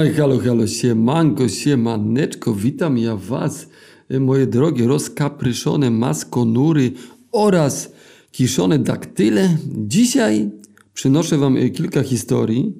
[0.00, 3.68] Halo, halo, siemanko, siemaneczko, witam ja was,
[4.08, 6.92] e, moje drogie, rozkapryszone maskonury
[7.32, 7.92] oraz
[8.32, 9.56] kiszone daktyle.
[9.86, 10.50] Dzisiaj
[10.94, 12.72] przynoszę wam e, kilka historii,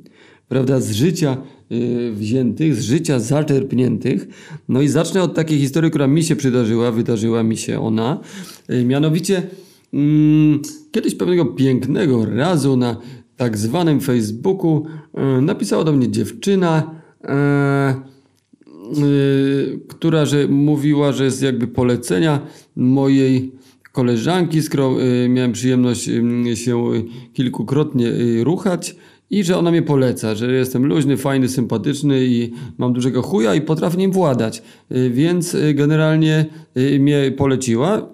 [0.49, 1.37] prawda, z życia
[1.71, 4.29] e, wziętych, z życia zaczerpniętych.
[4.69, 8.21] No i zacznę od takiej historii, która mi się przydarzyła, wydarzyła mi się ona.
[8.85, 9.43] Mianowicie,
[9.95, 10.63] mm,
[10.93, 12.97] kiedyś pewnego pięknego razu na
[13.37, 14.87] tak zwanym Facebooku
[15.43, 17.00] napisała do mnie dziewczyna,
[19.89, 22.41] która że mówiła, że jest jakby polecenia
[22.77, 23.53] mojej
[23.93, 26.93] koleżanki, z którą e, miałem przyjemność e, się
[27.33, 28.97] kilkukrotnie e, ruchać
[29.31, 33.61] i że ona mnie poleca, że jestem luźny, fajny, sympatyczny i mam dużego chuja i
[33.61, 34.63] potrafię nim władać.
[34.91, 38.09] E, Więc e, generalnie e, mnie poleciła.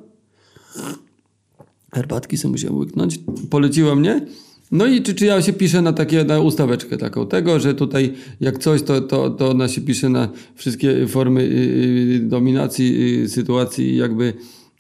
[1.95, 3.21] Herbatki sobie musiałem łyknąć.
[3.51, 4.27] Poleciła mnie.
[4.73, 8.13] No i czy, czy ja się piszę na takie, na ustaweczkę taką tego, że tutaj
[8.41, 13.29] jak coś, to, to, to ona się pisze na wszystkie formy y, y, dominacji y,
[13.29, 14.33] sytuacji jakby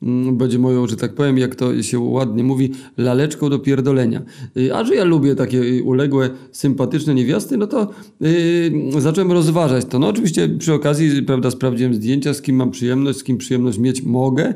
[0.03, 4.23] mm, będzie moją, że tak powiem, jak to się ładnie mówi, laleczką do pierdolenia.
[4.57, 7.91] Y, A że ja lubię takie y, uległe, sympatyczne niewiasty, no to
[8.23, 9.99] y, zacząłem rozważać to.
[9.99, 14.03] No oczywiście przy okazji, prawda, sprawdziłem zdjęcia, z kim mam przyjemność, z kim przyjemność mieć
[14.03, 14.55] mogę.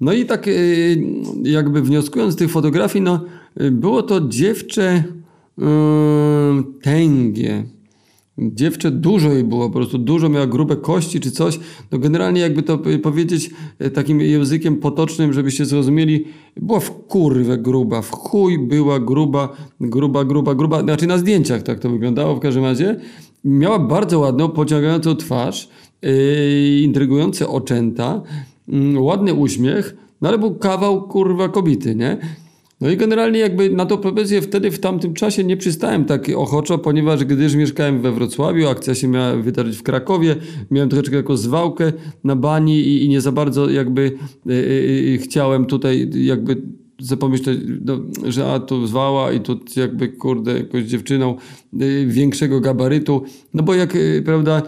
[0.00, 1.02] No i tak y,
[1.42, 3.24] jakby wnioskując z tych fotografii, no
[3.60, 5.04] y, było to dziewczę
[5.58, 5.62] y,
[6.82, 7.64] tęgie.
[8.38, 11.60] Dziewczę dużo jej było, po prostu dużo miała grube kości czy coś.
[11.92, 13.50] No generalnie jakby to powiedzieć
[13.82, 16.24] y, takim językiem potocznym, żebyście zrozumieli,
[16.56, 20.82] była w kurwę gruba, w chuj była gruba, gruba, gruba, gruba.
[20.82, 23.00] Znaczy na zdjęciach tak to wyglądało w każdym razie.
[23.44, 25.68] Miała bardzo ładną, pociągającą twarz,
[26.02, 28.22] yy, intrygujące oczęta,
[28.98, 32.18] ładny uśmiech, no ale był kawał kurwa kobiety, nie?
[32.80, 36.78] No i generalnie jakby na tą propozycję wtedy w tamtym czasie nie przystałem tak ochoczo,
[36.78, 40.36] ponieważ gdyż mieszkałem we Wrocławiu, akcja się miała wydarzyć w Krakowie,
[40.70, 41.92] miałem troszeczkę taką zwałkę
[42.24, 46.62] na bani i, i nie za bardzo jakby y, y, y, chciałem tutaj jakby
[47.02, 51.36] sobie pomyśleć, no, że a tu zwała i tu jakby kurde jakąś dziewczyną
[51.82, 53.22] y, większego gabarytu,
[53.54, 54.62] no bo jak, y, prawda,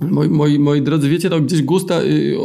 [0.00, 2.36] moi, moi, moi drodzy, wiecie, no gdzieś gusta y,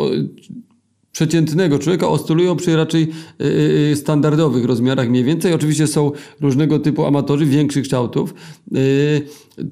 [1.18, 3.08] przeciętnego człowieka oscylują przy raczej
[3.42, 3.46] y,
[3.92, 5.54] y, standardowych rozmiarach mniej więcej.
[5.54, 6.12] Oczywiście są
[6.42, 8.34] różnego typu amatorzy większych kształtów.
[8.76, 9.22] Y,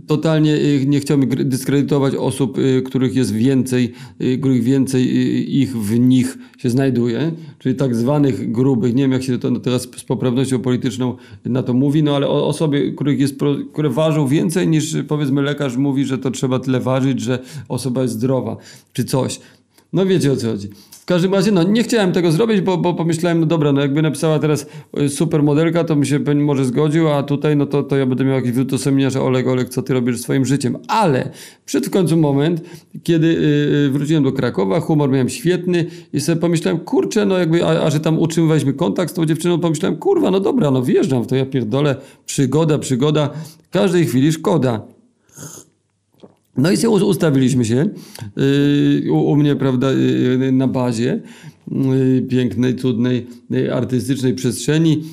[0.08, 5.78] totalnie y, nie chciałbym dyskredytować osób, y, których jest więcej, y, których więcej y, ich
[5.78, 8.96] w nich się znajduje, czyli tak zwanych grubych.
[8.96, 12.48] Nie wiem, jak się to teraz z poprawnością polityczną na to mówi, no ale o
[12.48, 13.36] osoby, których jest,
[13.74, 17.40] które ważą więcej niż powiedzmy lekarz mówi, że to trzeba tyle ważyć, że
[17.70, 18.58] osoba jest zdrowa,
[18.94, 19.40] czy coś.
[19.96, 20.70] No wiecie o co chodzi.
[20.92, 24.02] W każdym razie, no nie chciałem tego zrobić, bo, bo pomyślałem, no dobra, no jakby
[24.02, 24.68] napisała teraz
[25.00, 28.26] y, super modelka, to mi się może zgodził, a tutaj, no to, to ja będę
[28.26, 28.72] miał jakiś wyrzut
[29.10, 30.78] że Oleg, Oleg, co ty robisz swoim życiem.
[30.88, 31.32] Ale
[31.66, 32.62] przyszedł w końcu moment,
[33.04, 37.66] kiedy y, y, wróciłem do Krakowa, humor miałem świetny i sobie pomyślałem, kurczę, no jakby,
[37.66, 41.24] a, a że tam utrzymywaliśmy kontakt z tą dziewczyną, pomyślałem, kurwa, no dobra, no wjeżdżam
[41.24, 41.96] w to, ja pierdolę,
[42.26, 43.30] przygoda, przygoda,
[43.72, 44.95] każdej chwili szkoda.
[46.58, 47.90] No i ustawiliśmy się
[49.04, 51.22] yy, u, u mnie, prawda, yy, na bazie
[52.30, 53.28] pięknej, cudnej,
[53.74, 55.04] artystycznej przestrzeni,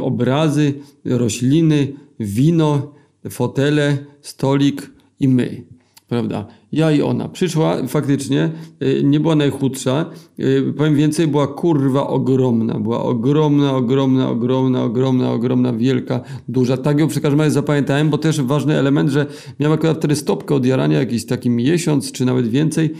[0.00, 0.72] obrazy,
[1.04, 2.94] rośliny, wino,
[3.30, 4.90] fotele, stolik
[5.20, 5.62] i my,
[6.10, 6.46] prawda.
[6.72, 7.28] Ja i ona.
[7.28, 8.50] Przyszła faktycznie,
[8.80, 15.32] yy, nie była najchudsza, yy, powiem więcej, była kurwa ogromna, była ogromna, ogromna, ogromna, ogromna,
[15.32, 16.76] ogromna, wielka, duża.
[16.76, 19.26] Tak ją przy każdym razie zapamiętałem, bo też ważny element, że
[19.60, 22.90] miała akurat wtedy stopkę od jarania, jakiś taki miesiąc, czy nawet więcej.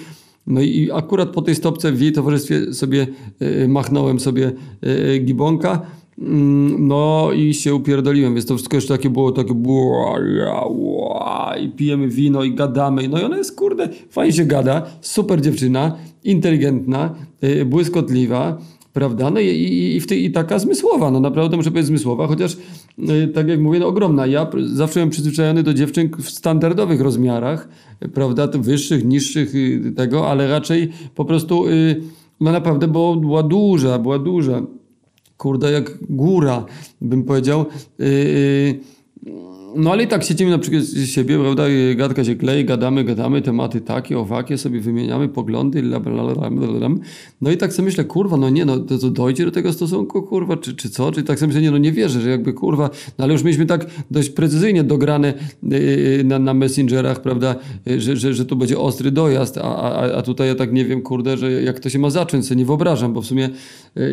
[0.46, 3.06] No i akurat po tej stopce w jej towarzystwie sobie
[3.40, 4.52] yy, machnąłem sobie
[5.24, 5.86] gibonka.
[6.20, 10.16] Mm, No i się upierdoliłem, więc to wszystko jeszcze takie było, takie było
[11.62, 13.08] i pijemy wino i gadamy.
[13.08, 18.58] No i ona jest, kurde, fajnie się gada, super dziewczyna, inteligentna, yy, błyskotliwa,
[18.92, 19.30] prawda?
[19.30, 22.56] No i, i, i, tej, i taka zmysłowa, no naprawdę muszę powiedzieć zmysłowa, chociaż
[22.98, 24.26] yy, tak jak mówię, no ogromna.
[24.26, 27.68] Ja zawsze byłem przyzwyczajony do dziewczyn w standardowych rozmiarach,
[28.14, 28.48] prawda?
[28.58, 31.64] Wyższych, niższych yy, tego, ale raczej po prostu,
[32.40, 34.62] no naprawdę było, była duża, była duża
[35.40, 36.64] kurde, jak góra,
[37.00, 37.66] bym powiedział.
[37.98, 38.80] Yy,
[39.76, 43.04] no ale i tak siedzimy na przykład z siebie, prawda, i gadka się klei, gadamy,
[43.04, 46.88] gadamy, tematy takie, owakie, sobie wymieniamy poglądy, la, la, la, la, la, la.
[47.40, 50.22] no i tak sobie myślę, kurwa, no nie, no to, to dojdzie do tego stosunku,
[50.22, 52.90] kurwa, czy, czy co, czy tak sobie myślę, nie, no nie wierzę, że jakby, kurwa,
[53.18, 55.34] no ale już mieliśmy tak dość precyzyjnie dograne
[56.24, 57.56] na, na messengerach, prawda,
[57.98, 61.02] że, że, że tu będzie ostry dojazd, a, a, a tutaj ja tak nie wiem,
[61.02, 63.50] kurde, że jak to się ma zacząć, sobie nie wyobrażam, bo w sumie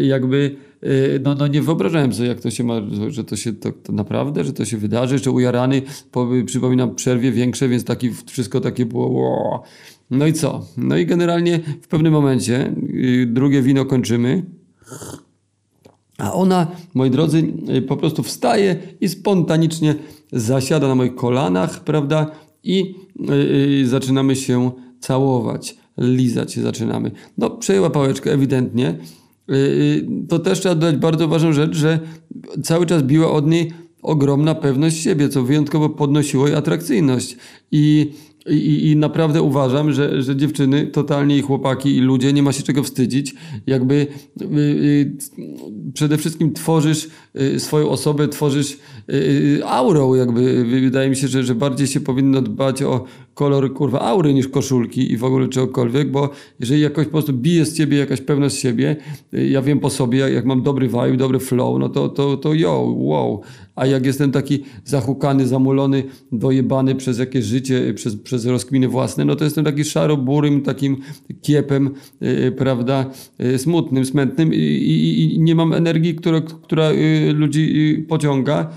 [0.02, 3.72] jakby yy, no, no nie wyobrażałem sobie, jak to się ma, że to się to,
[3.72, 5.82] to naprawdę, że to się wydarzy, u ujarany,
[6.12, 9.10] po, przypominam, przerwie większe, więc taki, wszystko takie było...
[9.10, 9.60] Wow.
[10.12, 10.66] No i co?
[10.78, 14.46] No i generalnie w pewnym momencie yy, drugie wino kończymy.
[16.18, 19.96] A ona, moi drodzy, yy, po prostu wstaje i spontanicznie
[20.32, 22.32] zasiada na moich kolanach, prawda?
[22.64, 22.96] I
[23.80, 27.12] yy, zaczynamy się całować, lizać się zaczynamy.
[27.38, 28.98] No, przejęła pałeczkę ewidentnie.
[29.48, 32.00] Yy, to też trzeba dodać bardzo ważną rzecz, że
[32.64, 33.72] cały czas biła od niej
[34.02, 37.38] ogromna pewność siebie, co wyjątkowo podnosiło jej atrakcyjność.
[37.72, 38.12] I
[38.50, 42.64] i, I, naprawdę uważam, że, że dziewczyny, totalnie i chłopaki, i ludzie, nie ma się
[42.64, 43.36] czego wstydzić.
[43.68, 44.08] Jakby
[44.42, 45.18] y, y,
[45.94, 47.08] przede wszystkim tworzysz
[47.42, 50.16] y, swoją osobę, tworzysz y, y, aurą.
[50.16, 53.06] Jakby wydaje mi się, że, że bardziej się powinno dbać o
[53.38, 56.30] kolor kurwa aury niż koszulki i w ogóle czegokolwiek, bo
[56.60, 58.96] jeżeli jakoś po prostu bije z ciebie jakaś pewność siebie,
[59.34, 62.54] y, ja wiem po sobie, jak mam dobry vibe, dobry flow, no to, to, to
[62.54, 63.42] yo, wow.
[63.78, 69.36] A jak jestem taki zahukany, zamulony, dojebany przez jakieś życie, przez, przez rozkminy własne, no
[69.36, 70.98] to jestem taki szaroburym, takim
[71.42, 71.90] kiepem,
[72.22, 73.06] yy, prawda,
[73.40, 78.70] yy, smutnym, smętnym i, i, i, nie mam energii, która, która yy, ludzi pociąga,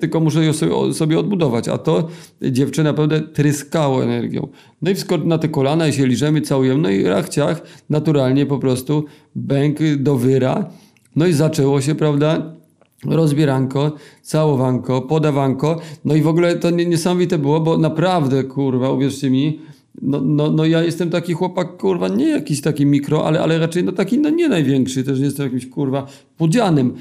[0.00, 1.68] tylko muszę ją sobie, sobie odbudować.
[1.68, 2.08] A to
[2.42, 4.48] dziewczyna naprawdę tryskało energią.
[4.82, 8.58] No i wskoro na te kolana i się liżemy, całujemy, no i rachciach naturalnie po
[8.58, 9.04] prostu
[9.34, 10.70] bęk do wyra.
[11.16, 12.55] No i zaczęło się, prawda,
[13.04, 15.80] rozbieranko, całowanko, podawanko.
[16.04, 19.60] No i w ogóle to niesamowite było, bo naprawdę, kurwa, uwierzcie mi,
[20.02, 23.84] no, no, no ja jestem taki chłopak, kurwa, nie jakiś taki mikro, ale, ale raczej
[23.84, 26.06] no taki, no nie największy, też nie jestem jakimś, kurwa,
[26.38, 26.94] pudzianym.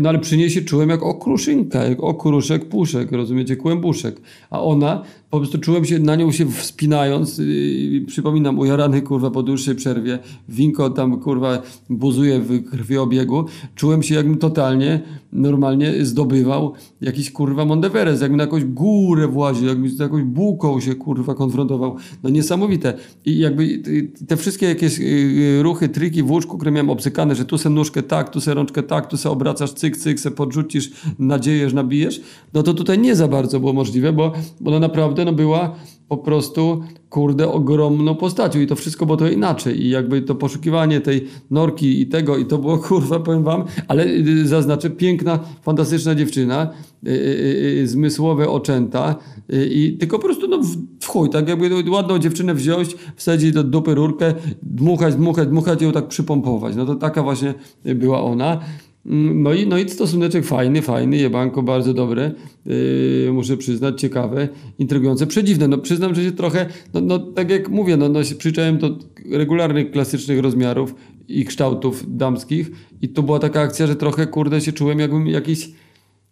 [0.00, 4.20] No ale przy czułem jak okruszynka, jak okruszek, puszek, rozumiecie, kłębuszek.
[4.50, 9.42] A ona, po prostu czułem się na nią się wspinając, yy, przypominam, ujarany, kurwa, po
[9.42, 10.18] dłuższej przerwie,
[10.48, 13.44] winko tam, kurwa, buzuje w krwiobiegu.
[13.74, 15.00] Czułem się jakbym totalnie,
[15.32, 20.94] normalnie zdobywał jakiś, kurwa, Mondeveres, jakbym na jakąś górę właził, jakbym z jakąś bułką się,
[20.94, 21.96] kurwa, konfrontował.
[22.22, 22.94] No niesamowite.
[23.24, 23.82] I jakby
[24.28, 28.02] te wszystkie jakieś yy, ruchy, triki w łóżku, które miałem obcykane, że tu se nóżkę
[28.02, 32.20] tak, tu se rączkę tak, tu se obracasz, cyk, cyk, se podrzucisz, nadziejesz, nabijesz,
[32.54, 35.74] no to tutaj nie za bardzo było możliwe, bo, bo no naprawdę no była
[36.10, 41.00] po prostu, kurde, ogromną postacią i to wszystko było to inaczej i jakby to poszukiwanie
[41.00, 46.14] tej norki i tego i to było, kurwa, powiem wam, ale y, zaznaczę, piękna, fantastyczna
[46.14, 46.70] dziewczyna,
[47.02, 49.14] yy, yy, zmysłowe oczęta
[49.48, 50.60] yy, i tylko po prostu, no
[51.00, 55.84] w chuj, tak jakby ładną dziewczynę wziąć, wsadzić do dupy rurkę, dmuchać, dmuchać, dmuchać i
[55.84, 56.76] ją tak przypompować.
[56.76, 57.54] No to taka właśnie
[57.84, 58.60] była ona.
[59.04, 62.32] No i, no i stosuneczek fajny, fajny, jebanko bardzo dobre,
[62.66, 64.48] yy, muszę przyznać, ciekawe,
[64.78, 65.68] intrygujące, przedziwne.
[65.68, 68.98] No przyznam, że się trochę, no, no tak jak mówię, no, no się przyczaiłem do
[69.30, 70.94] regularnych, klasycznych rozmiarów
[71.28, 72.70] i kształtów damskich
[73.02, 75.70] i to była taka akcja, że trochę, kurde, się czułem jakbym jakiś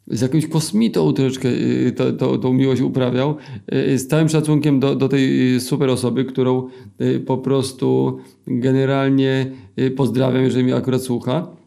[0.07, 3.37] z jakimś kosmitą troszeczkę yy, to, to, tą miłość uprawiał.
[3.73, 6.69] Yy, z całym szacunkiem do, do tej yy, super osoby, którą
[7.27, 9.51] po prostu generalnie
[9.97, 11.59] pozdrawiam, jeżeli mnie akurat słucha.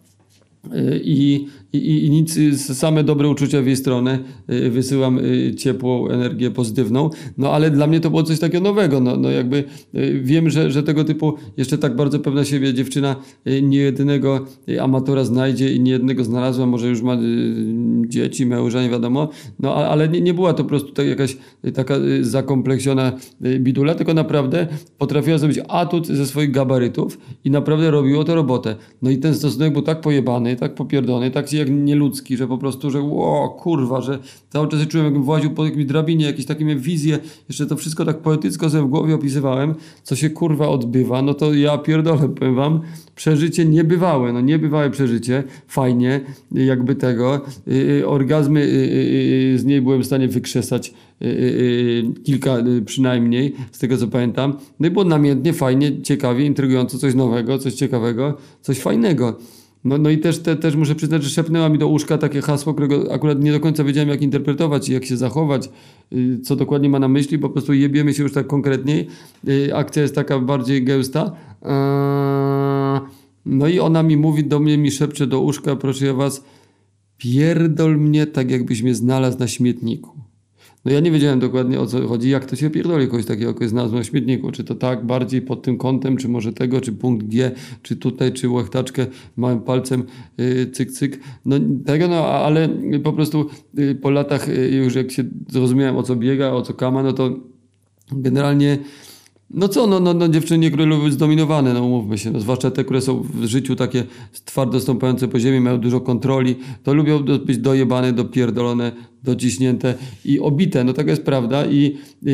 [0.70, 2.40] I, i, I nic,
[2.74, 4.20] same dobre uczucia w jej stronę,
[4.50, 9.00] y, wysyłam y, ciepłą energię pozytywną, no ale dla mnie to było coś takiego nowego,
[9.00, 9.64] no, no jakby
[9.96, 13.16] y, wiem, że, że tego typu jeszcze tak bardzo pewna siebie dziewczyna
[13.62, 14.46] nie jednego
[14.82, 17.18] amatora znajdzie i nie jednego znalazła, może już ma
[18.08, 21.38] dzieci, męża, nie wiadomo, no ale nie, nie była to po prostu tak jakaś
[21.74, 23.12] taka zakompleksiona
[23.60, 28.76] bidula, tylko naprawdę potrafiła zrobić atut ze swoich gabarytów i naprawdę robiło to robotę.
[29.02, 32.92] No i ten stosunek był tak pojebany, tak popierdolony, tak jak nieludzki, że po prostu,
[32.92, 36.66] że o kurwa, że cały czas się czułem jakbym właził po jakimś drabinie, jakieś takie
[36.66, 41.22] miałem wizje, jeszcze to wszystko tak poetycko sobie w głowie opisywałem, co się kurwa odbywa,
[41.22, 42.82] no to ja pierdolę, powiem wam,
[43.16, 48.68] przeżycie niebywałe, no niebywałe przeżycie, fajnie, jakby tego, yy, orgazmy yy,
[49.52, 50.94] yy, z niej byłem w stanie wykrzesać
[52.24, 57.58] kilka przynajmniej, z tego co pamiętam, no i było namiętnie, fajnie, ciekawie, intrygująco, coś nowego,
[57.58, 59.38] coś ciekawego, coś fajnego.
[59.84, 62.74] No, no i też, te, też muszę przyznać, że szepnęła mi do łóżka takie hasło,
[62.74, 65.70] którego akurat nie do końca wiedziałem, jak interpretować i jak się zachować,
[66.14, 69.08] y, co dokładnie ma na myśli, po prostu jebiemy się już tak konkretniej.
[69.48, 71.32] Y, akcja jest taka bardziej gęsta.
[71.62, 73.02] Eee,
[73.46, 76.44] no i ona mi mówi do mnie, mi szepcze do łóżka, proszę ja was,
[77.18, 80.22] pierdol mnie tak, jakbyś mnie znalazł na śmietniku.
[80.86, 83.70] No ja nie wiedziałem dokładnie o co chodzi, jak to się pierdoli kogoś takiego, kogoś
[83.70, 84.52] znalazł na śmietniku.
[84.52, 88.34] Czy to tak bardziej pod tym kątem, czy może tego, czy punkt G, czy tutaj,
[88.34, 89.06] czy łechtaczkę
[89.38, 90.04] małym palcem
[90.38, 91.20] yy, cyk, cyk.
[91.46, 92.70] No tego, no ale
[93.04, 96.74] po prostu yy, po latach yy, już jak się zrozumiałem o co biega, o co
[96.74, 97.40] kama, no to
[98.12, 98.78] generalnie
[99.54, 102.72] no co, no, no, no dziewczyny, które lubią być zdominowane, no umówmy się, no, zwłaszcza
[102.72, 104.04] te, które są w życiu takie
[104.46, 108.92] twardo stąpające po ziemi, mają dużo kontroli, to lubią być dojebane, dopierdolone,
[109.24, 109.94] dociśnięte
[110.26, 110.84] i obite.
[110.84, 112.34] No taka jest prawda i yy,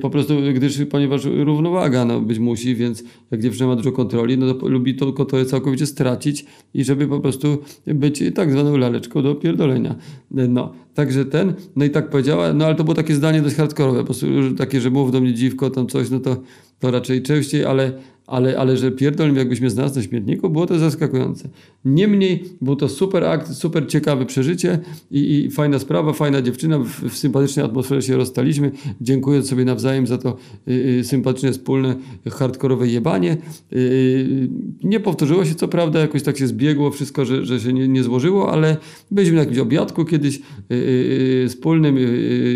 [0.00, 4.54] po prostu, gdyż ponieważ równowaga no, być musi, więc jak dziewczyna ma dużo kontroli, no
[4.54, 9.34] to lubi tylko to całkowicie stracić i żeby po prostu być tak zwaną laleczką do
[9.34, 9.94] pierdolenia.
[10.30, 13.98] No, także ten, no i tak powiedziała, no ale to było takie zdanie dość hardkorowe,
[13.98, 14.26] po prostu
[14.58, 16.36] takie, że mów do mnie dziwko, tam coś, no to,
[16.78, 17.92] to raczej częściej, ale
[18.26, 21.48] ale, ale że pierdolę, jakbyśmy znalazł na śmietniku, było to zaskakujące.
[21.84, 24.78] Niemniej był to super akt, super ciekawe przeżycie
[25.10, 30.06] i, i fajna sprawa, fajna dziewczyna, w, w, sympatycznej atmosferze się rozstaliśmy, dziękując sobie nawzajem
[30.06, 30.36] za to
[30.68, 31.96] y, y, sympatyczne, wspólne,
[32.30, 33.32] hardkorowe jebanie.
[33.32, 34.48] Y, y,
[34.84, 38.02] nie powtórzyło się co prawda, jakoś tak się zbiegło wszystko, że, że się nie, nie
[38.02, 38.76] złożyło, ale
[39.10, 41.96] byliśmy na jakimś obiadku kiedyś y, y, wspólnym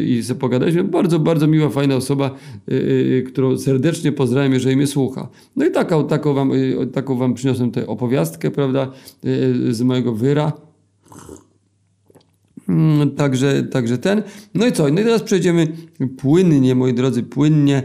[0.07, 0.85] i sobie pogadaliśmy.
[0.85, 2.35] Bardzo, bardzo miła, fajna osoba,
[3.27, 5.29] którą serdecznie pozdrawiam, jeżeli mnie słucha.
[5.59, 8.93] No i taką, taką, wam, y, taką wam przyniosłem tę opowiastkę, prawda,
[9.25, 10.53] y, z mojego wyra.
[12.69, 14.23] Mm, także, także ten.
[14.55, 14.89] No i co?
[14.89, 15.67] No i teraz przejdziemy
[16.19, 17.83] płynnie, moi drodzy, płynnie.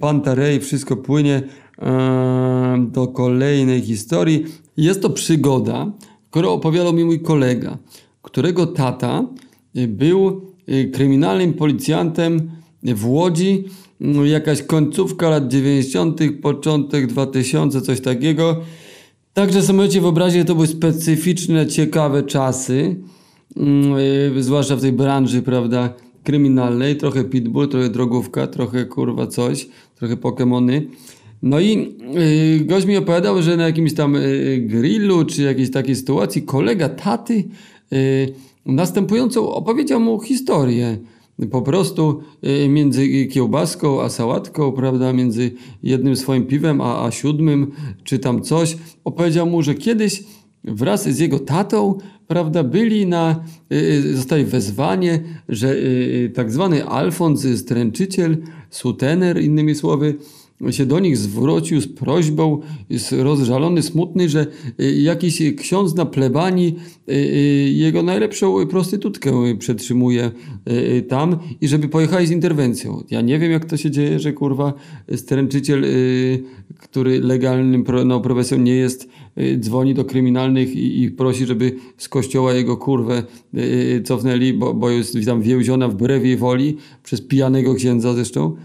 [0.00, 1.42] Pantarej, wszystko płynie
[1.78, 4.44] e, do kolejnej historii.
[4.76, 5.92] Jest to przygoda,
[6.30, 7.78] którą opowiadał mi mój kolega,
[8.22, 9.24] którego tata
[9.88, 12.50] był y, kryminalnym policjantem
[12.82, 13.64] w Łodzi
[14.24, 18.56] jakaś końcówka lat 90., początek 2000, coś takiego.
[19.34, 22.96] Także sobie możecie wyobrazić, to były specyficzne, ciekawe czasy,
[24.34, 26.96] yy, zwłaszcza w tej branży, prawda, kryminalnej.
[26.96, 30.86] Trochę pitbull, trochę drogówka, trochę kurwa coś, trochę pokemony.
[31.42, 31.96] No i
[32.58, 36.88] yy, gość mi opowiadał, że na jakimś tam yy, grillu, czy jakiejś takiej sytuacji, kolega
[36.88, 37.44] taty
[37.90, 37.98] yy,
[38.66, 40.98] następującą opowiedział mu historię
[41.50, 42.20] po prostu
[42.64, 45.52] y, między kiełbaską a sałatką, prawda, między
[45.82, 47.72] jednym swoim piwem a, a siódmym,
[48.04, 50.24] czy tam coś, opowiedział mu, że kiedyś
[50.64, 55.76] wraz z jego tatą, prawda, byli na, y, y, zostali wezwanie, że
[56.34, 58.36] tak zwany Alfons Stręczyciel,
[58.70, 60.14] sutener, innymi słowy,
[60.70, 62.60] się do nich zwrócił z prośbą,
[63.12, 64.46] rozżalony, smutny, że
[64.80, 66.76] y, jakiś ksiądz na plebanii
[67.08, 70.30] y, y, jego najlepszą prostytutkę przetrzymuje
[71.08, 73.02] tam i żeby pojechali z interwencją.
[73.10, 74.72] Ja nie wiem, jak to się dzieje, że kurwa
[75.16, 75.84] stręczyciel,
[76.78, 79.08] który legalnym no, profesją nie jest,
[79.60, 83.22] dzwoni do kryminalnych i, i prosi, żeby z kościoła jego kurwę
[84.04, 88.56] cofnęli, bo, bo jest tam więziona wbrew jej woli przez pijanego księdza zresztą.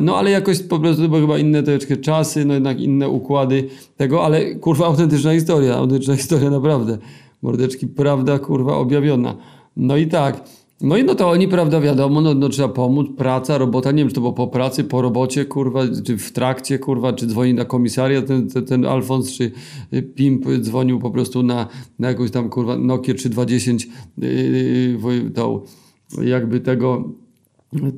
[0.00, 4.24] No ale jakoś po prostu były chyba inne troszeczkę czasy, no jednak inne układy tego,
[4.24, 6.98] ale kurwa autentyczna historia, autentyczna historia naprawdę.
[7.42, 9.36] Mordeczki, prawda kurwa objawiona.
[9.76, 10.44] No i tak.
[10.80, 14.08] No i no to oni, prawda, wiadomo, no, no trzeba pomóc, praca, robota, nie wiem,
[14.08, 17.64] czy to było po pracy, po robocie, kurwa, czy w trakcie, kurwa, czy dzwoni na
[17.64, 19.50] komisariat ten, ten, ten Alfons, czy
[20.14, 21.68] Pimp dzwonił po prostu na,
[21.98, 25.60] na jakąś tam, kurwa, Nokia 3210, yy, yy, tą,
[26.22, 27.04] jakby tego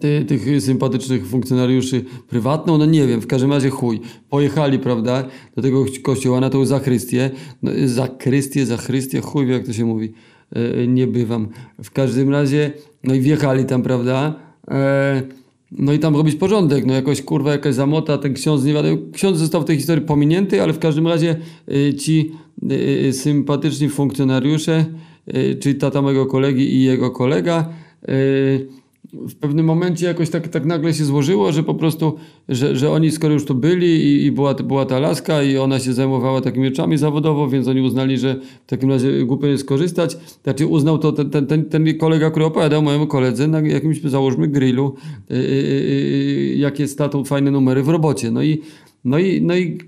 [0.01, 4.01] ty, tych sympatycznych funkcjonariuszy prywatną, no nie wiem, w każdym razie chuj.
[4.31, 5.25] Pojechali, prawda,
[5.57, 7.31] do tego kościoła na tą zachrystię,
[7.63, 10.13] no, zakrystię, zachrystię, chuj jak to się mówi,
[10.53, 11.49] e, nie bywam.
[11.85, 12.73] W każdym razie,
[13.05, 14.35] no i wjechali tam, prawda,
[14.71, 15.23] e,
[15.73, 19.39] no i tam robić porządek, no jakoś kurwa jakaś zamota, ten ksiądz nie wiadomo, ksiądz
[19.39, 21.37] został w tej historii pominięty, ale w każdym razie
[21.69, 22.33] e, ci
[23.09, 24.85] e, sympatyczni funkcjonariusze,
[25.27, 27.69] e, czyli tata mojego kolegi i jego kolega,
[28.09, 28.15] e,
[29.13, 32.15] w pewnym momencie jakoś tak, tak nagle się złożyło, że po prostu,
[32.49, 35.79] że, że oni skoro już tu byli i, i była, była ta laska i ona
[35.79, 38.37] się zajmowała takimi rzeczami zawodowo, więc oni uznali, że
[38.67, 40.17] w takim razie głupio jest skorzystać.
[40.43, 44.95] Znaczy uznał to ten, ten, ten, kolega, który opowiadał mojemu koledze na jakimś, załóżmy, grillu,
[45.31, 48.31] yy, yy, jakie statą fajne numery w robocie.
[48.31, 48.63] No i,
[49.05, 49.79] no i, no i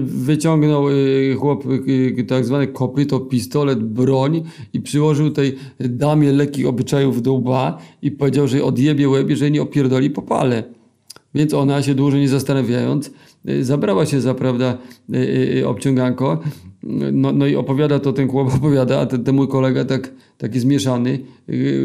[0.00, 7.22] wyciągnął y, chłop y, tak zwany kopyto, pistolet, broń i przyłożył tej damie lekkich obyczajów
[7.22, 10.64] do łba i powiedział, że odjebie łeb, jeżeli nie opierdoli popale.
[11.34, 13.10] Więc ona się dłużej nie zastanawiając,
[13.48, 14.78] y, zabrała się za, prawda,
[15.66, 16.40] obciąganko.
[17.12, 20.60] No, no i opowiada to, ten chłop opowiada, a ten, ten mój kolega tak, taki
[20.60, 21.18] zmieszany,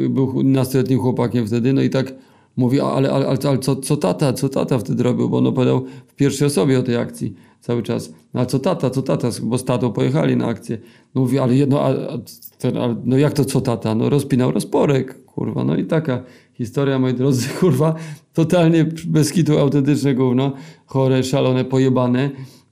[0.10, 2.14] był nastoletnim chłopakiem wtedy, no i tak
[2.56, 5.86] mówi, ale, ale, ale, ale co, co tata, co tata wtedy robił, bo on opowiadał
[6.08, 8.14] w pierwszej osobie o tej akcji cały czas.
[8.34, 10.78] No a co tata, co tata, bo z tatą pojechali na akcję.
[11.16, 12.18] No mówi, ale jedno, a, a,
[12.58, 13.96] ten, a, no jak to co tata?
[13.96, 15.64] No rozpinał rozporek, kurwa.
[15.64, 17.96] No i taka historia, moi drodzy, kurwa,
[18.34, 20.52] totalnie bez kitu autentyczne gówno,
[20.86, 22.30] chore, szalone, pojebane.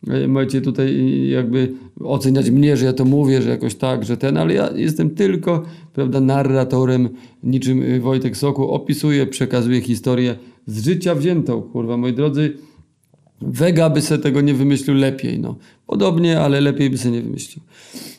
[0.07, 4.37] E, Możecie tutaj jakby oceniać mnie, że ja to mówię, że jakoś tak, że ten,
[4.37, 7.09] ale ja jestem tylko, prawda, narratorem,
[7.43, 10.35] niczym y, Wojtek Soku, opisuję, przekazuję historię
[10.67, 12.53] z życia wziętą, kurwa, moi drodzy.
[13.41, 15.55] Wega by sobie tego nie wymyślił lepiej, no.
[15.87, 17.63] Podobnie, ale lepiej by sobie nie wymyślił.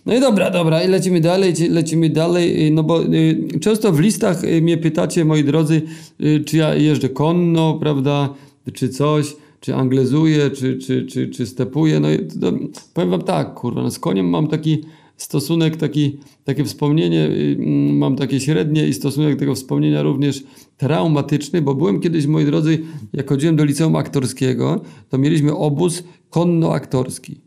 [0.06, 4.42] No i dobra, dobra, i lecimy dalej, lecimy dalej, no bo y, często w listach
[4.62, 5.82] mnie pytacie, moi drodzy,
[6.20, 8.34] y, czy ja jeżdżę konno, prawda,
[8.72, 12.08] czy coś, czy anglezuję, czy, czy, czy, czy stepuję, no
[12.40, 12.52] to,
[12.94, 14.84] powiem wam tak, kurwa, no z koniem mam taki
[15.16, 20.44] stosunek, taki, takie wspomnienie, mm, mam takie średnie i stosunek tego wspomnienia również
[20.76, 22.78] traumatyczny, bo byłem kiedyś, moi drodzy,
[23.12, 27.40] jak chodziłem do liceum aktorskiego, to mieliśmy obóz konno-aktorski.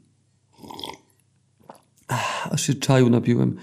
[2.52, 3.56] Aż się czaju napiłem.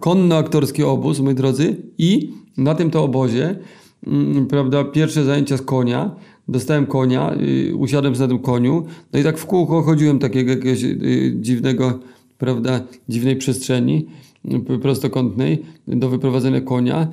[0.00, 3.58] Konno-aktorski obóz, moi drodzy, i na tym to obozie,
[4.06, 6.16] mm, prawda, pierwsze zajęcia z konia,
[6.48, 7.34] dostałem konia,
[7.74, 11.98] usiadłem na tym koniu, no i tak w kółko chodziłem takiego jakiegoś y, dziwnego,
[12.38, 14.06] prawda, dziwnej przestrzeni
[14.82, 17.08] prostokątnej do wyprowadzenia konia.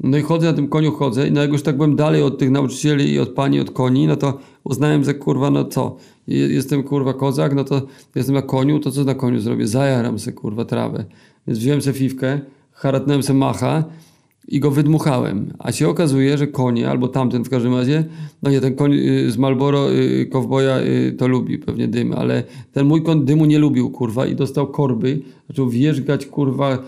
[0.00, 2.38] No i chodzę na tym koniu, chodzę i no jak już tak byłem dalej od
[2.38, 5.96] tych nauczycieli i od pani, od koni, no to uznałem, że kurwa, no co,
[6.28, 7.82] jestem kurwa kozak, no to
[8.14, 9.66] jestem na koniu, to co na koniu zrobię?
[9.66, 11.04] Zajaram se kurwa trawę.
[11.46, 12.40] Więc wziąłem se fiwkę,
[12.72, 13.84] haratnąłem se macha,
[14.48, 15.52] i go wydmuchałem.
[15.58, 18.04] A się okazuje, że konie, albo tamten w każdym razie,
[18.42, 22.42] no nie, ten koń y, z Malboro y, kowboja y, to lubi pewnie dym, ale
[22.72, 26.78] ten mój koń dymu nie lubił, kurwa, i dostał korby, zaczął wjeżdżać, kurwa,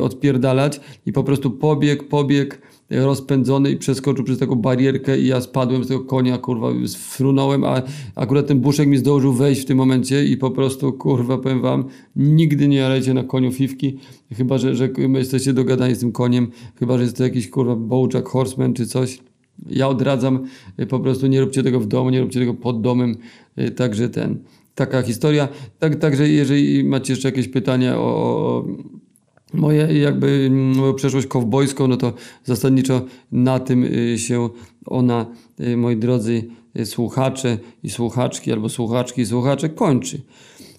[0.00, 2.56] odpierdalać i po prostu pobiegł, pobiegł,
[2.90, 7.82] rozpędzony i przeskoczył przez taką barierkę i ja spadłem z tego konia, kurwa, sfrunąłem, a
[8.14, 11.84] akurat ten buszek mi zdążył wejść w tym momencie i po prostu, kurwa, powiem wam,
[12.16, 13.98] nigdy nie jarajcie na koniu fifki,
[14.32, 18.28] chyba, że, że jesteście dogadani z tym koniem, chyba, że jest to jakiś, kurwa, Bojack
[18.28, 19.18] Horseman czy coś.
[19.66, 20.44] Ja odradzam,
[20.80, 23.16] y, po prostu nie róbcie tego w domu, nie róbcie tego pod domem,
[23.58, 24.38] y, także ten,
[24.74, 25.48] taka historia.
[25.78, 28.64] Tak, także jeżeli macie jeszcze jakieś pytania o, o
[29.52, 32.12] moje jakby moją przeszłość kowbojską, no to
[32.44, 33.02] zasadniczo
[33.32, 34.48] na tym y, się
[34.86, 35.26] ona,
[35.60, 36.44] y, moi drodzy
[36.78, 40.20] y, słuchacze i słuchaczki, albo słuchaczki i słuchacze kończy.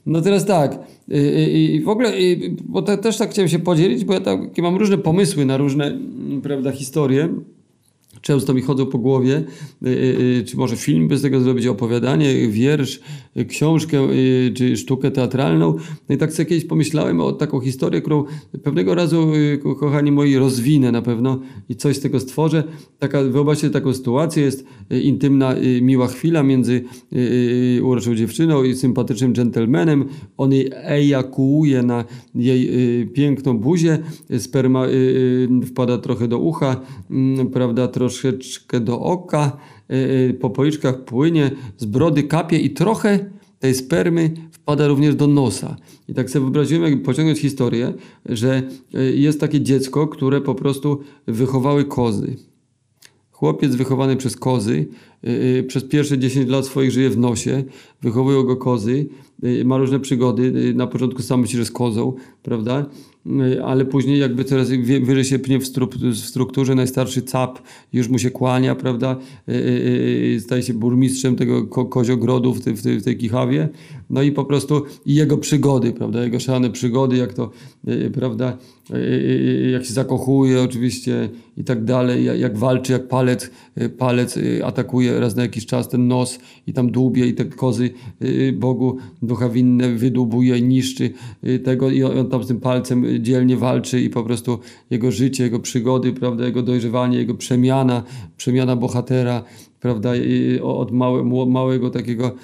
[0.05, 0.79] No teraz tak,
[1.47, 2.13] i w ogóle,
[2.65, 6.41] bo też tak chciałem się podzielić, bo ja takie mam różne pomysły na różne, mm,
[6.41, 7.29] prawda, historie
[8.21, 9.43] często mi chodzą po głowie,
[9.85, 9.91] y, y,
[10.39, 12.99] y, czy może film by z tego zrobić, opowiadanie, wiersz,
[13.47, 14.07] książkę,
[14.53, 15.75] czy sztukę teatralną.
[16.09, 18.23] No i tak sobie kiedyś pomyślałem o taką historię, którą
[18.63, 19.31] pewnego razu,
[19.79, 22.63] kochani moi, rozwinę na pewno i coś z tego stworzę.
[22.99, 24.65] Taka, wyobraźcie taką sytuację, jest
[25.03, 26.83] intymna, miła chwila między
[27.83, 30.05] uroczą dziewczyną i sympatycznym dżentelmenem.
[30.37, 30.71] On jej
[31.83, 32.05] na
[32.35, 32.69] jej
[33.07, 33.99] piękną buzię,
[34.37, 34.85] sperma
[35.65, 36.81] wpada trochę do ucha,
[37.11, 39.57] mm, prawda, troszeczkę do oka,
[39.91, 43.19] y, y, po policzkach płynie, z brody kapie i trochę
[43.59, 45.75] tej spermy wpada również do nosa.
[46.07, 47.93] I tak sobie wyobraziłem, jak pociągnąć historię,
[48.25, 48.63] że
[48.95, 52.35] y, jest takie dziecko, które po prostu wychowały kozy.
[53.31, 54.87] Chłopiec wychowany przez kozy,
[55.67, 57.63] przez pierwsze 10 lat swoich żyje w nosie,
[58.01, 59.09] wychowują go kozy,
[59.65, 60.73] ma różne przygody.
[60.75, 62.85] Na początku sam myśli, że kozą, prawda?
[63.25, 64.69] Y, ale później jakby coraz
[65.01, 65.65] wyżej się pnie w,
[66.15, 67.61] strukturze, najstarszy cap
[67.93, 69.17] już mu się kłania, prawda,
[69.49, 69.53] y,
[70.35, 73.69] y, staje się burmistrzem tego ko koziogrodu w, tej, w, tej, w tej Kichawie,
[74.09, 77.51] no i po prostu i jego przygody, prawda, jego szalone przygody, jak to,
[78.13, 78.57] prawda,
[79.71, 83.51] jak się zakochuje oczywiście i tak dalej, jak walczy, jak palec,
[83.97, 87.89] palec atakuje raz na jakiś czas ten nos i tam dłubie i te kozy
[88.53, 91.13] Bogu ducha winne wydłubuje niszczy
[91.63, 95.59] tego i on tam z tym palcem dzielnie walczy i po prostu jego życie, jego
[95.59, 98.03] przygody, prawda, jego dojrzewanie, jego przemiana,
[98.37, 99.43] przemiana bohatera,
[99.79, 100.11] prawda,
[100.61, 102.35] od małe, małego takiego,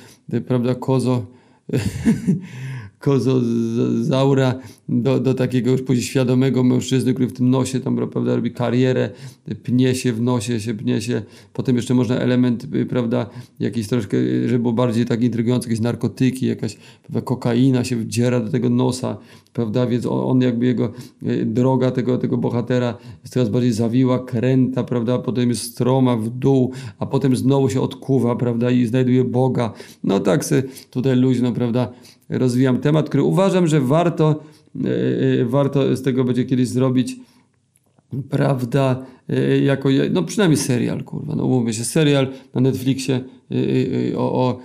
[0.48, 1.26] prawda, kozo
[3.00, 4.56] kozozaura
[4.90, 9.10] do, do takiego już później świadomego mężczyzny, który w tym nosie tam prawda, robi karierę,
[9.64, 11.22] pnie się w nosie, się pnie się.
[11.54, 13.30] Potem jeszcze można element, y, prawda,
[13.60, 18.52] jakiś troszkę, żeby było bardziej tak intrygujące, jakieś narkotyki, jakaś prawda, kokaina się wdziera do
[18.52, 19.18] tego nosa,
[19.54, 20.92] prawda, więc on, on jakby jego
[21.24, 26.30] y, droga tego, tego bohatera jest coraz bardziej zawiła, kręta, prawda, potem jest stroma w
[26.30, 29.74] dół, a potem znowu się odkuwa, prawda, i znajduje Boga.
[30.04, 31.92] No tak se tutaj luźno, prawda,
[32.30, 34.44] rozwijam temat, który uważam, że warto,
[34.86, 34.90] e,
[35.42, 37.16] e, warto z tego będzie kiedyś zrobić
[38.30, 43.24] prawda, e, jako, no przynajmniej serial, kurwa, no umówmy się, serial na Netflixie
[44.18, 44.60] o, o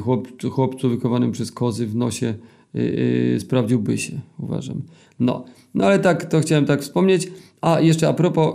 [0.00, 2.34] chłop, chłopcu wykowanym przez kozy w nosie
[3.38, 4.82] sprawdziłby się, uważam.
[5.20, 7.30] No, no ale tak, to chciałem tak wspomnieć.
[7.60, 8.54] A jeszcze a propos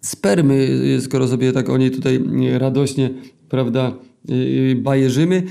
[0.00, 0.68] spermy,
[1.00, 2.20] skoro sobie tak o niej tutaj
[2.58, 3.10] radośnie,
[3.48, 3.92] prawda,
[4.76, 5.42] bajerzymy,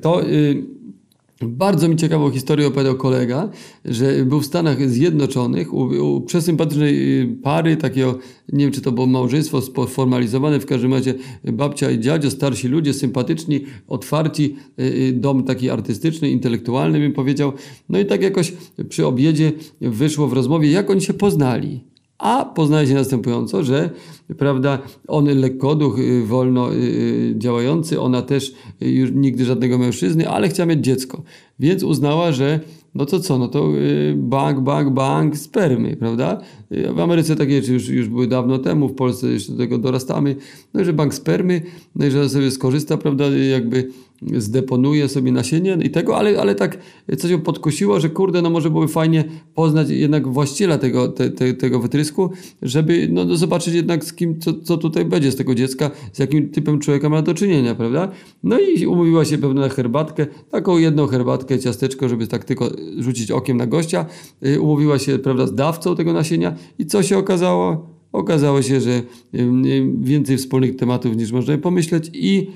[0.00, 0.64] to y,
[1.42, 3.48] Bardzo mi ciekawą historię opowiadał kolega,
[3.84, 8.18] że był w Stanach Zjednoczonych u, u przesympatycznej y, pary, takiego,
[8.52, 12.94] nie wiem czy to było małżeństwo sformalizowane, w każdym razie babcia i dziadzio, starsi ludzie,
[12.94, 17.52] sympatyczni, otwarci, y, dom taki artystyczny, intelektualny bym powiedział.
[17.88, 18.52] No i tak jakoś
[18.88, 21.93] przy obiedzie wyszło w rozmowie, jak oni się poznali.
[22.18, 23.90] A poznaje się następująco, że
[24.38, 30.48] prawda, on lekkoduch, y, wolno y, y, działający, ona też już nigdy żadnego mężczyzny, ale
[30.48, 31.22] chciała mieć dziecko.
[31.58, 32.60] Więc uznała, że
[32.94, 33.68] no to co, no to
[34.14, 36.40] bank, bank, bank spermy, prawda?
[36.70, 40.36] W Ameryce takie rzeczy już, już były dawno temu, w Polsce jeszcze do tego dorastamy.
[40.74, 41.62] No że bank spermy,
[41.96, 43.90] no i że sobie skorzysta, prawda, jakby
[44.22, 46.78] zdeponuje sobie nasienie i tego, ale, ale tak
[47.18, 49.24] coś ją podkusiło, że kurde, no może byłoby fajnie
[49.54, 52.30] poznać jednak właściciela tego, te, te, tego wytrysku,
[52.62, 56.48] żeby no, zobaczyć jednak z kim, co, co tutaj będzie z tego dziecka, z jakim
[56.48, 58.08] typem człowieka ma do czynienia, prawda?
[58.42, 63.30] No i umówiła się pewnie na herbatkę, taką jedną herbatkę, ciasteczko, żeby tak tylko rzucić
[63.30, 64.06] okiem na gościa.
[64.46, 67.94] Y, umówiła się, prawda, z dawcą tego nasienia i co się okazało?
[68.12, 69.02] Okazało się, że y,
[69.66, 72.46] y, więcej wspólnych tematów niż można pomyśleć i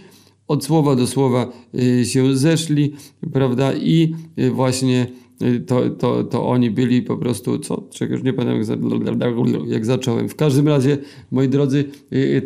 [0.48, 2.92] od słowa do słowa y, się zeszli,
[3.32, 3.72] prawda?
[3.74, 5.06] I y, właśnie
[5.42, 10.28] y, to, to, to oni byli po prostu, co, czegoś nie pamiętam jak, jak zacząłem.
[10.28, 10.98] W każdym razie,
[11.30, 11.84] moi drodzy,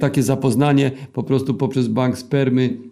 [0.01, 2.92] takie zapoznanie po prostu poprzez bank spermy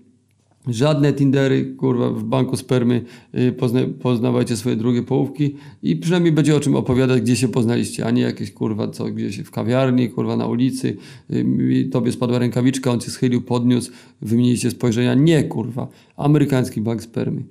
[0.71, 3.05] Żadne Tindery, kurwa, w banku spermy
[3.35, 8.07] y, pozna, poznawajcie swoje drugie połówki i przynajmniej będzie o czym opowiadać, gdzie się poznaliście,
[8.07, 10.97] a nie jakieś, kurwa, co, gdzieś w kawiarni, kurwa, na ulicy,
[11.31, 13.91] y, tobie spadła rękawiczka, on cię schylił, podniósł,
[14.23, 15.15] wymieniliście spojrzenia.
[15.15, 17.43] Nie, kurwa, amerykański bank spermy.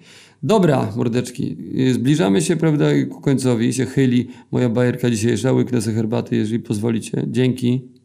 [0.44, 5.96] Dobra, mordeczki, y, zbliżamy się, prawda, ku końcowi, się chyli moja bajerka dzisiejsza, łyknę sobie
[5.96, 7.24] herbaty, jeżeli pozwolicie.
[7.28, 7.99] Dzięki.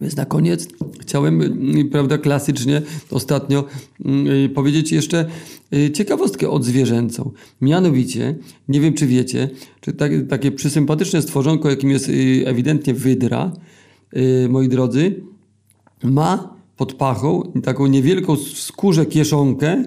[0.00, 0.68] Więc na koniec
[1.00, 3.64] chciałem, mm, prawda, klasycznie ostatnio
[4.04, 5.26] yy, powiedzieć jeszcze
[5.70, 7.30] yy, ciekawostkę odzwierzęcą.
[7.60, 8.34] Mianowicie,
[8.68, 13.52] nie wiem czy wiecie, czy tak, takie przysympatyczne stworzonko, jakim jest yy, ewidentnie wydra,
[14.16, 15.22] y, moi drodzy,
[16.02, 19.84] ma pod pachą taką niewielką skórze kieszonkę,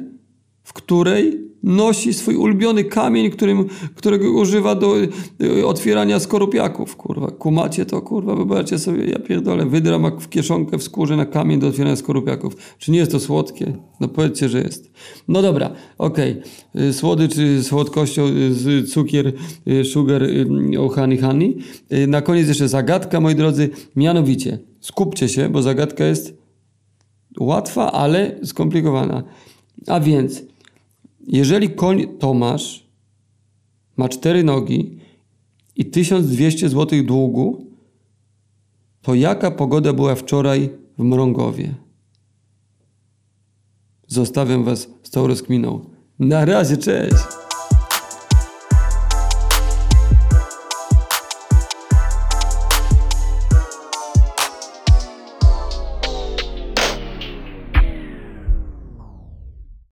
[0.64, 4.96] w której nosi swój ulubiony kamień, którym, którego używa do
[5.42, 7.32] y, otwierania skorupiaków, kurwa.
[7.32, 11.60] Kumacie to, kurwa, wyobraźcie sobie, ja pierdolę, wydra ma w kieszonkę w skórze na kamień
[11.60, 12.56] do otwierania skorupiaków.
[12.78, 13.74] Czy nie jest to słodkie?
[14.00, 14.92] No powiedzcie, że jest.
[15.28, 16.42] No dobra, okej.
[16.74, 16.94] Okay.
[16.94, 19.34] Słodycz słodkością, z cukier,
[19.84, 20.24] sugar,
[20.80, 21.58] oh honey, honey.
[22.08, 26.38] Na koniec jeszcze zagadka, moi drodzy, mianowicie, skupcie się, bo zagadka jest
[27.40, 29.24] łatwa, ale skomplikowana.
[29.88, 30.44] A więc
[31.28, 32.88] jeżeli koń Tomasz
[33.98, 34.98] ma cztery nogi
[35.76, 37.66] i 1200 zł długu,
[39.02, 41.76] to jaka pogoda była wczoraj w Mrągowie?
[44.08, 45.90] Zostawiam Was z tą rozkminą.
[46.20, 47.37] Na razie, cześć!